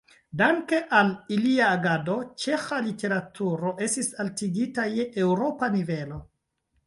[0.41, 2.15] Danke al ilia agado
[2.45, 6.19] ĉeĥa literaturo estis altigita je eŭropa nivelo.